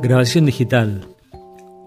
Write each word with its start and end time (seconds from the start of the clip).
Grabación 0.00 0.46
digital. 0.46 1.08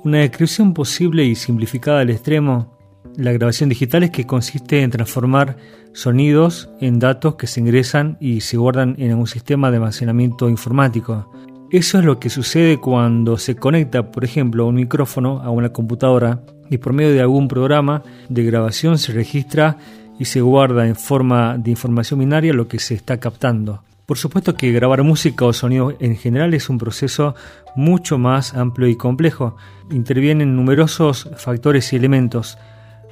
Una 0.04 0.18
descripción 0.18 0.74
posible 0.74 1.24
y 1.24 1.36
simplificada 1.36 2.02
al 2.02 2.10
extremo, 2.10 2.78
la 3.16 3.32
grabación 3.32 3.70
digital 3.70 4.04
es 4.04 4.10
que 4.10 4.28
consiste 4.28 4.82
en 4.82 4.92
transformar 4.92 5.56
sonidos 5.94 6.70
en 6.82 7.00
datos 7.00 7.36
que 7.36 7.48
se 7.48 7.62
ingresan 7.62 8.18
y 8.20 8.42
se 8.42 8.58
guardan 8.58 8.96
en 8.98 9.16
un 9.16 9.28
sistema 9.28 9.72
de 9.72 9.78
almacenamiento 9.78 10.50
informático. 10.50 11.32
Eso 11.72 12.00
es 12.00 12.06
lo 12.06 12.20
que 12.20 12.30
sucede 12.30 12.80
cuando 12.80 13.38
se 13.38 13.56
conecta, 13.56 14.12
por 14.12 14.26
ejemplo, 14.26 14.68
un 14.68 14.76
micrófono 14.76 15.42
a 15.42 15.50
una 15.50 15.70
computadora 15.70 16.42
y 16.70 16.80
por 16.80 16.92
medio 16.92 17.14
de 17.14 17.22
algún 17.22 17.48
programa 17.48 18.04
de 18.28 18.44
grabación 18.44 18.98
se 18.98 19.14
registra 19.14 19.78
y 20.22 20.26
se 20.26 20.40
guarda 20.40 20.88
en 20.88 20.96
forma 20.96 21.58
de 21.58 21.72
información 21.72 22.20
binaria 22.20 22.54
lo 22.54 22.68
que 22.68 22.78
se 22.78 22.94
está 22.94 23.20
captando. 23.20 23.82
Por 24.06 24.20
supuesto 24.20 24.54
que 24.54 24.72
grabar 24.72 25.02
música 25.02 25.46
o 25.46 25.52
sonido 25.52 25.96
en 26.00 26.16
general 26.16 26.54
es 26.54 26.70
un 26.70 26.78
proceso 26.78 27.34
mucho 27.76 28.20
más 28.20 28.54
amplio 28.54 28.88
y 28.88 28.96
complejo. 28.96 29.58
Intervienen 29.90 30.56
numerosos 30.56 31.28
factores 31.38 31.92
y 31.92 31.96
elementos. 31.96 32.60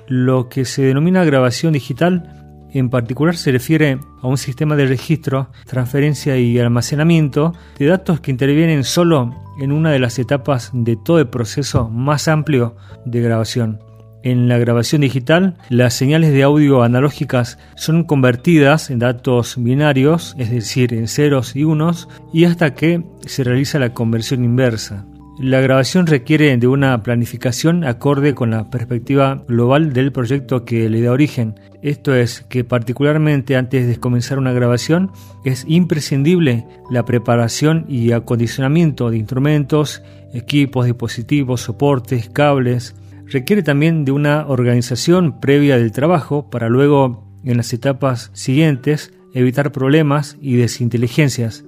Lo 0.08 0.50
que 0.50 0.66
se 0.66 0.84
denomina 0.84 1.23
grabación 1.23 1.73
digital 1.73 2.67
en 2.73 2.91
particular 2.91 3.36
se 3.36 3.52
refiere 3.52 3.98
a 4.22 4.28
un 4.28 4.38
sistema 4.38 4.76
de 4.76 4.86
registro, 4.86 5.50
transferencia 5.66 6.38
y 6.38 6.59
almacenamiento 6.59 7.55
de 7.80 7.88
datos 7.88 8.20
que 8.20 8.30
intervienen 8.30 8.84
solo 8.84 9.34
en 9.59 9.72
una 9.72 9.89
de 9.89 9.98
las 9.98 10.20
etapas 10.20 10.70
de 10.73 10.95
todo 10.95 11.17
el 11.17 11.30
proceso 11.30 11.89
más 11.89 12.28
amplio 12.28 12.76
de 13.03 13.20
grabación. 13.20 13.89
En 14.22 14.50
la 14.50 14.58
grabación 14.58 15.02
digital, 15.02 15.55
las 15.70 15.94
señales 15.94 16.32
de 16.32 16.44
audio 16.44 16.84
analógicas 16.84 17.58
son 17.76 18.04
convertidas 18.04 18.90
en 18.90 19.00
datos 19.00 19.55
binarios, 19.58 20.36
es 20.38 20.52
decir, 20.52 20.94
en 20.94 21.08
ceros 21.08 21.55
y 21.55 21.64
unos, 21.64 22.09
y 22.34 22.44
hasta 22.44 22.73
que 22.73 23.04
se 23.25 23.45
realiza 23.45 23.80
la 23.80 23.94
conversión 23.94 24.44
inversa. 24.44 25.06
La 25.40 25.62
grabación 25.62 26.06
requiere 26.06 26.58
de 26.58 26.67
una 26.67 27.02
planificación 27.02 27.86
acorde 27.86 28.36
con 28.36 28.52
la 28.52 28.70
perspectiva 28.70 29.45
global 29.47 29.94
del 29.94 30.12
proyecto 30.12 30.66
que 30.66 30.90
le 30.90 31.02
da 31.02 31.14
origen. 31.14 31.58
Esto 31.81 32.14
es 32.14 32.42
que 32.50 32.66
particularmente 32.66 33.56
antes 33.56 33.88
de 33.88 34.02
comenzar 34.02 34.38
una 34.38 34.52
grabación 34.52 35.12
es 35.45 35.64
imprescindible 35.66 36.67
la 36.92 37.06
preparación 37.06 37.86
y 37.88 38.12
acondicionamiento 38.12 39.09
de 39.09 39.17
instrumentos, 39.17 40.03
equipos, 40.34 40.88
dispositivos, 40.88 41.62
soportes, 41.62 42.30
cables, 42.30 42.95
requiere 43.31 43.63
también 43.63 44.05
de 44.05 44.11
una 44.11 44.47
organización 44.47 45.39
previa 45.39 45.77
del 45.77 45.91
trabajo 45.91 46.49
para 46.49 46.69
luego, 46.69 47.27
en 47.44 47.58
las 47.58 47.73
etapas 47.73 48.31
siguientes, 48.33 49.13
evitar 49.33 49.72
problemas 49.72 50.38
y 50.41 50.55
desinteligencias. 50.55 51.66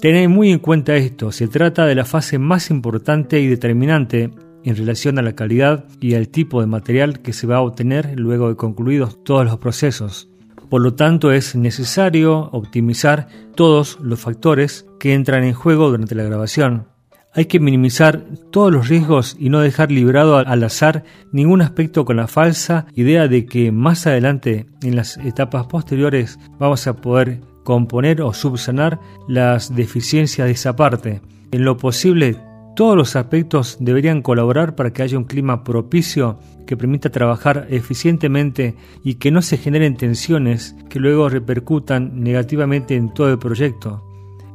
Tened 0.00 0.28
muy 0.28 0.52
en 0.52 0.58
cuenta 0.60 0.96
esto, 0.96 1.32
se 1.32 1.48
trata 1.48 1.86
de 1.86 1.94
la 1.94 2.04
fase 2.04 2.38
más 2.38 2.70
importante 2.70 3.40
y 3.40 3.48
determinante 3.48 4.30
en 4.64 4.76
relación 4.76 5.18
a 5.18 5.22
la 5.22 5.34
calidad 5.34 5.86
y 6.00 6.14
al 6.14 6.28
tipo 6.28 6.60
de 6.60 6.66
material 6.66 7.20
que 7.20 7.32
se 7.32 7.46
va 7.46 7.56
a 7.56 7.62
obtener 7.62 8.18
luego 8.18 8.48
de 8.48 8.56
concluidos 8.56 9.22
todos 9.24 9.44
los 9.44 9.58
procesos. 9.58 10.28
Por 10.68 10.82
lo 10.82 10.94
tanto, 10.94 11.32
es 11.32 11.56
necesario 11.56 12.50
optimizar 12.52 13.28
todos 13.54 13.98
los 14.00 14.20
factores 14.20 14.86
que 15.00 15.14
entran 15.14 15.44
en 15.44 15.54
juego 15.54 15.88
durante 15.88 16.14
la 16.14 16.24
grabación. 16.24 16.86
Hay 17.34 17.44
que 17.44 17.60
minimizar 17.60 18.24
todos 18.50 18.72
los 18.72 18.88
riesgos 18.88 19.36
y 19.38 19.50
no 19.50 19.60
dejar 19.60 19.92
librado 19.92 20.38
al 20.38 20.64
azar 20.64 21.04
ningún 21.30 21.60
aspecto 21.60 22.04
con 22.04 22.16
la 22.16 22.26
falsa 22.26 22.86
idea 22.94 23.28
de 23.28 23.44
que 23.44 23.70
más 23.70 24.06
adelante, 24.06 24.66
en 24.82 24.96
las 24.96 25.18
etapas 25.18 25.66
posteriores, 25.66 26.38
vamos 26.58 26.86
a 26.86 26.96
poder 26.96 27.40
componer 27.64 28.22
o 28.22 28.32
subsanar 28.32 28.98
las 29.28 29.74
deficiencias 29.74 30.46
de 30.46 30.52
esa 30.52 30.74
parte. 30.74 31.20
En 31.52 31.64
lo 31.64 31.76
posible, 31.76 32.36
todos 32.74 32.96
los 32.96 33.14
aspectos 33.14 33.76
deberían 33.78 34.22
colaborar 34.22 34.74
para 34.74 34.92
que 34.92 35.02
haya 35.02 35.18
un 35.18 35.24
clima 35.24 35.64
propicio 35.64 36.38
que 36.66 36.76
permita 36.76 37.10
trabajar 37.10 37.66
eficientemente 37.70 38.74
y 39.04 39.16
que 39.16 39.30
no 39.30 39.42
se 39.42 39.58
generen 39.58 39.96
tensiones 39.96 40.76
que 40.88 40.98
luego 40.98 41.28
repercutan 41.28 42.22
negativamente 42.22 42.94
en 42.94 43.12
todo 43.12 43.30
el 43.30 43.38
proyecto. 43.38 44.07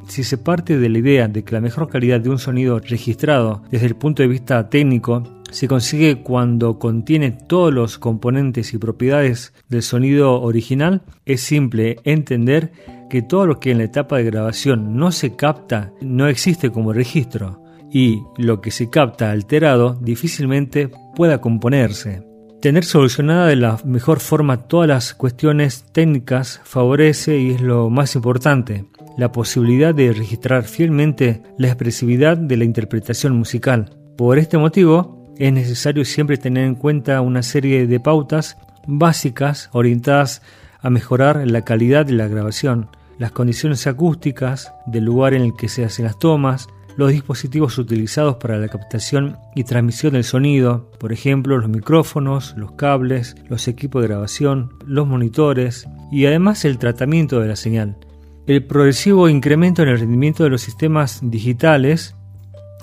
Si 0.07 0.23
se 0.23 0.37
parte 0.37 0.77
de 0.77 0.89
la 0.89 0.97
idea 0.99 1.27
de 1.27 1.43
que 1.43 1.53
la 1.53 1.61
mejor 1.61 1.89
calidad 1.89 2.19
de 2.19 2.29
un 2.29 2.39
sonido 2.39 2.79
registrado 2.79 3.63
desde 3.71 3.87
el 3.87 3.95
punto 3.95 4.21
de 4.21 4.27
vista 4.27 4.69
técnico 4.69 5.23
se 5.51 5.67
consigue 5.67 6.23
cuando 6.23 6.79
contiene 6.79 7.31
todos 7.31 7.71
los 7.73 7.99
componentes 7.99 8.73
y 8.73 8.79
propiedades 8.79 9.53
del 9.69 9.83
sonido 9.83 10.41
original, 10.41 11.03
es 11.25 11.41
simple 11.41 11.97
entender 12.03 12.71
que 13.09 13.21
todo 13.21 13.45
lo 13.45 13.59
que 13.59 13.71
en 13.71 13.77
la 13.77 13.83
etapa 13.83 14.17
de 14.17 14.23
grabación 14.23 14.97
no 14.97 15.11
se 15.11 15.35
capta 15.35 15.93
no 16.01 16.27
existe 16.27 16.71
como 16.71 16.93
registro 16.93 17.61
y 17.91 18.23
lo 18.37 18.59
que 18.59 18.71
se 18.71 18.89
capta 18.89 19.29
alterado 19.29 19.93
difícilmente 20.01 20.89
pueda 21.15 21.39
componerse. 21.39 22.32
Tener 22.63 22.85
solucionada 22.85 23.47
de 23.47 23.57
la 23.57 23.77
mejor 23.83 24.21
forma 24.21 24.55
todas 24.55 24.87
las 24.87 25.13
cuestiones 25.13 25.83
técnicas 25.91 26.61
favorece 26.63 27.37
y 27.37 27.51
es 27.51 27.59
lo 27.59 27.89
más 27.89 28.15
importante 28.15 28.85
la 29.17 29.33
posibilidad 29.33 29.93
de 29.93 30.13
registrar 30.13 30.63
fielmente 30.63 31.43
la 31.57 31.67
expresividad 31.67 32.37
de 32.37 32.55
la 32.55 32.63
interpretación 32.63 33.35
musical. 33.35 33.97
Por 34.15 34.39
este 34.39 34.57
motivo, 34.57 35.27
es 35.37 35.51
necesario 35.51 36.05
siempre 36.05 36.37
tener 36.37 36.63
en 36.63 36.75
cuenta 36.75 37.19
una 37.19 37.43
serie 37.43 37.85
de 37.85 37.99
pautas 37.99 38.55
básicas 38.87 39.69
orientadas 39.73 40.41
a 40.79 40.89
mejorar 40.89 41.45
la 41.45 41.65
calidad 41.65 42.05
de 42.05 42.13
la 42.13 42.29
grabación, 42.29 42.87
las 43.19 43.33
condiciones 43.33 43.87
acústicas 43.87 44.71
del 44.85 45.03
lugar 45.03 45.33
en 45.33 45.41
el 45.41 45.53
que 45.53 45.67
se 45.67 45.83
hacen 45.83 46.05
las 46.05 46.17
tomas, 46.17 46.69
los 46.97 47.11
dispositivos 47.11 47.77
utilizados 47.77 48.35
para 48.35 48.57
la 48.57 48.67
captación 48.67 49.37
y 49.55 49.63
transmisión 49.63 50.13
del 50.13 50.23
sonido, 50.23 50.91
por 50.99 51.11
ejemplo 51.11 51.57
los 51.57 51.69
micrófonos, 51.69 52.53
los 52.57 52.73
cables, 52.73 53.35
los 53.49 53.67
equipos 53.67 54.01
de 54.01 54.07
grabación, 54.07 54.73
los 54.85 55.07
monitores 55.07 55.87
y 56.11 56.25
además 56.25 56.65
el 56.65 56.77
tratamiento 56.77 57.39
de 57.39 57.47
la 57.47 57.55
señal. 57.55 57.97
El 58.45 58.65
progresivo 58.65 59.29
incremento 59.29 59.83
en 59.83 59.89
el 59.89 59.99
rendimiento 59.99 60.43
de 60.43 60.49
los 60.49 60.61
sistemas 60.61 61.19
digitales 61.23 62.15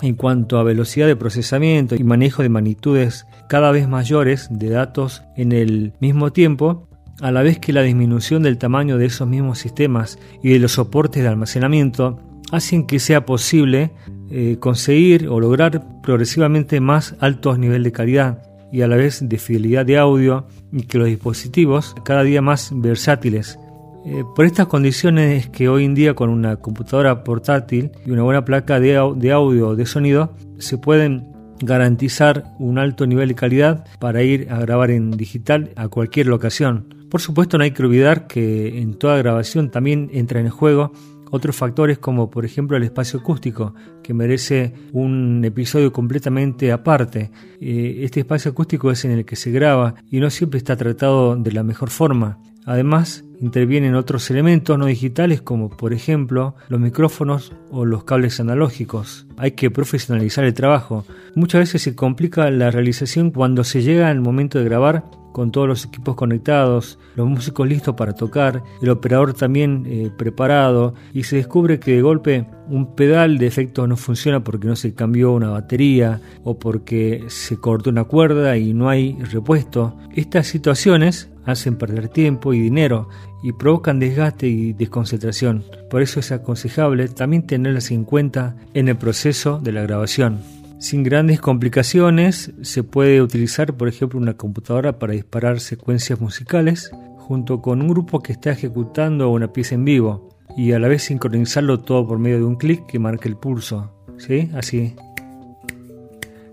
en 0.01 0.15
cuanto 0.15 0.57
a 0.57 0.63
velocidad 0.63 1.07
de 1.07 1.15
procesamiento 1.15 1.95
y 1.95 2.03
manejo 2.03 2.41
de 2.41 2.49
magnitudes 2.49 3.27
cada 3.47 3.71
vez 3.71 3.87
mayores 3.87 4.47
de 4.49 4.69
datos 4.69 5.21
en 5.37 5.51
el 5.51 5.93
mismo 5.99 6.31
tiempo, 6.31 6.87
a 7.21 7.31
la 7.31 7.43
vez 7.43 7.59
que 7.59 7.73
la 7.73 7.83
disminución 7.83 8.41
del 8.41 8.57
tamaño 8.57 8.97
de 8.97 9.05
esos 9.05 9.27
mismos 9.27 9.59
sistemas 9.59 10.17
y 10.41 10.49
de 10.49 10.59
los 10.59 10.73
soportes 10.73 11.21
de 11.21 11.29
almacenamiento 11.29 12.19
hacen 12.51 12.85
que 12.85 12.99
sea 12.99 13.25
posible 13.25 13.91
eh, 14.29 14.57
conseguir 14.59 15.27
o 15.27 15.39
lograr 15.39 16.01
progresivamente 16.01 16.79
más 16.79 17.15
altos 17.19 17.57
niveles 17.57 17.83
de 17.83 17.91
calidad 17.91 18.43
y 18.71 18.81
a 18.81 18.87
la 18.87 18.95
vez 18.95 19.27
de 19.27 19.37
fidelidad 19.37 19.85
de 19.85 19.97
audio 19.97 20.47
y 20.71 20.83
que 20.83 20.97
los 20.97 21.07
dispositivos 21.07 21.95
cada 22.03 22.23
día 22.23 22.41
más 22.41 22.71
versátiles 22.73 23.57
eh, 24.03 24.23
por 24.35 24.45
estas 24.45 24.65
condiciones 24.65 25.45
es 25.45 25.49
que 25.49 25.69
hoy 25.69 25.85
en 25.85 25.93
día 25.93 26.15
con 26.15 26.29
una 26.29 26.55
computadora 26.55 27.23
portátil 27.23 27.91
y 28.03 28.09
una 28.09 28.23
buena 28.23 28.43
placa 28.43 28.79
de, 28.79 28.99
de 29.15 29.31
audio 29.31 29.69
o 29.69 29.75
de 29.75 29.85
sonido 29.85 30.33
se 30.57 30.79
pueden 30.79 31.31
garantizar 31.59 32.45
un 32.57 32.79
alto 32.79 33.05
nivel 33.05 33.29
de 33.29 33.35
calidad 33.35 33.85
para 33.99 34.23
ir 34.23 34.47
a 34.49 34.59
grabar 34.59 34.89
en 34.89 35.11
digital 35.11 35.69
a 35.75 35.87
cualquier 35.87 36.25
locación. 36.25 36.95
Por 37.11 37.21
supuesto 37.21 37.57
no 37.57 37.63
hay 37.63 37.71
que 37.71 37.83
olvidar 37.83 38.25
que 38.25 38.79
en 38.79 38.95
toda 38.95 39.17
grabación 39.17 39.69
también 39.69 40.09
entra 40.13 40.39
en 40.39 40.49
juego 40.49 40.93
otros 41.31 41.55
factores 41.55 41.97
como 41.97 42.29
por 42.29 42.45
ejemplo 42.45 42.77
el 42.77 42.83
espacio 42.83 43.19
acústico, 43.19 43.73
que 44.03 44.13
merece 44.13 44.73
un 44.91 45.43
episodio 45.43 45.91
completamente 45.91 46.71
aparte. 46.71 47.31
Eh, 47.59 48.01
este 48.03 48.19
espacio 48.19 48.51
acústico 48.51 48.91
es 48.91 49.03
en 49.05 49.11
el 49.11 49.25
que 49.25 49.35
se 49.35 49.51
graba 49.51 49.95
y 50.11 50.19
no 50.19 50.29
siempre 50.29 50.59
está 50.59 50.75
tratado 50.75 51.35
de 51.35 51.51
la 51.51 51.63
mejor 51.63 51.89
forma. 51.89 52.37
Además, 52.65 53.23
intervienen 53.39 53.95
otros 53.95 54.29
elementos 54.29 54.77
no 54.77 54.85
digitales 54.85 55.41
como 55.41 55.69
por 55.69 55.93
ejemplo 55.93 56.55
los 56.69 56.79
micrófonos 56.79 57.53
o 57.71 57.85
los 57.85 58.03
cables 58.03 58.39
analógicos. 58.39 59.25
Hay 59.37 59.53
que 59.53 59.71
profesionalizar 59.71 60.43
el 60.43 60.53
trabajo. 60.53 61.05
Muchas 61.35 61.61
veces 61.61 61.81
se 61.81 61.95
complica 61.95 62.51
la 62.51 62.69
realización 62.69 63.31
cuando 63.31 63.63
se 63.63 63.81
llega 63.81 64.09
al 64.09 64.21
momento 64.21 64.59
de 64.59 64.65
grabar 64.65 65.05
con 65.31 65.51
todos 65.51 65.67
los 65.67 65.85
equipos 65.85 66.15
conectados, 66.15 66.99
los 67.15 67.27
músicos 67.27 67.67
listos 67.67 67.95
para 67.95 68.13
tocar, 68.13 68.63
el 68.81 68.89
operador 68.89 69.33
también 69.33 69.85
eh, 69.87 70.11
preparado 70.17 70.93
y 71.13 71.23
se 71.23 71.37
descubre 71.37 71.79
que 71.79 71.95
de 71.95 72.01
golpe 72.01 72.45
un 72.67 72.95
pedal 72.95 73.37
de 73.37 73.47
efecto 73.47 73.87
no 73.87 73.97
funciona 73.97 74.43
porque 74.43 74.67
no 74.67 74.75
se 74.75 74.93
cambió 74.93 75.31
una 75.33 75.49
batería 75.49 76.21
o 76.43 76.57
porque 76.57 77.25
se 77.27 77.57
cortó 77.57 77.89
una 77.89 78.05
cuerda 78.05 78.57
y 78.57 78.73
no 78.73 78.89
hay 78.89 79.17
repuesto. 79.31 79.97
Estas 80.15 80.47
situaciones 80.47 81.29
hacen 81.45 81.77
perder 81.77 82.07
tiempo 82.07 82.53
y 82.53 82.59
dinero 82.59 83.09
y 83.43 83.51
provocan 83.53 83.99
desgaste 83.99 84.47
y 84.47 84.73
desconcentración. 84.73 85.63
Por 85.89 86.01
eso 86.01 86.19
es 86.19 86.31
aconsejable 86.31 87.07
también 87.07 87.47
tenerlas 87.47 87.91
en 87.91 88.05
cuenta 88.05 88.55
en 88.73 88.87
el 88.87 88.97
proceso 88.97 89.59
de 89.59 89.71
la 89.71 89.81
grabación. 89.81 90.60
Sin 90.81 91.03
grandes 91.03 91.39
complicaciones 91.39 92.53
se 92.63 92.81
puede 92.81 93.21
utilizar 93.21 93.77
por 93.77 93.87
ejemplo 93.87 94.19
una 94.19 94.33
computadora 94.33 94.97
para 94.97 95.13
disparar 95.13 95.59
secuencias 95.59 96.19
musicales 96.19 96.89
junto 97.17 97.61
con 97.61 97.83
un 97.83 97.87
grupo 97.87 98.19
que 98.19 98.31
está 98.31 98.49
ejecutando 98.49 99.29
una 99.29 99.53
pieza 99.53 99.75
en 99.75 99.85
vivo 99.85 100.29
y 100.57 100.71
a 100.71 100.79
la 100.79 100.87
vez 100.87 101.03
sincronizarlo 101.03 101.81
todo 101.81 102.07
por 102.07 102.17
medio 102.17 102.39
de 102.39 102.45
un 102.45 102.55
clic 102.55 102.83
que 102.87 102.97
marque 102.97 103.29
el 103.29 103.37
pulso. 103.37 103.93
¿Sí? 104.17 104.49
Así. 104.55 104.95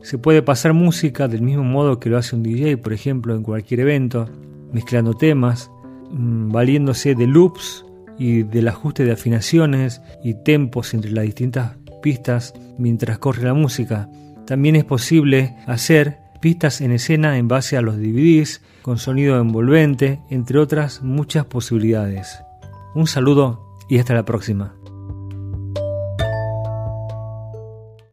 Se 0.02 0.18
puede 0.18 0.42
pasar 0.42 0.74
música 0.74 1.26
del 1.26 1.40
mismo 1.40 1.64
modo 1.64 1.98
que 1.98 2.10
lo 2.10 2.18
hace 2.18 2.36
un 2.36 2.42
DJ, 2.42 2.76
por 2.76 2.92
ejemplo, 2.92 3.34
en 3.34 3.42
cualquier 3.42 3.80
evento, 3.80 4.28
mezclando 4.74 5.14
temas, 5.14 5.70
mm, 6.10 6.50
valiéndose 6.52 7.14
de 7.14 7.26
loops 7.26 7.86
y 8.18 8.42
del 8.42 8.68
ajuste 8.68 9.04
de 9.06 9.12
afinaciones 9.12 10.02
y 10.22 10.34
tempos 10.34 10.92
entre 10.92 11.12
las 11.12 11.24
distintas 11.24 11.78
pistas 11.98 12.54
mientras 12.78 13.18
corre 13.18 13.44
la 13.44 13.54
música. 13.54 14.08
También 14.46 14.76
es 14.76 14.84
posible 14.84 15.56
hacer 15.66 16.18
pistas 16.40 16.80
en 16.80 16.92
escena 16.92 17.38
en 17.38 17.48
base 17.48 17.76
a 17.76 17.82
los 17.82 17.96
DVDs, 17.96 18.62
con 18.82 18.98
sonido 18.98 19.40
envolvente, 19.40 20.20
entre 20.30 20.58
otras 20.58 21.02
muchas 21.02 21.44
posibilidades. 21.44 22.40
Un 22.94 23.06
saludo 23.06 23.76
y 23.88 23.98
hasta 23.98 24.14
la 24.14 24.24
próxima. 24.24 24.77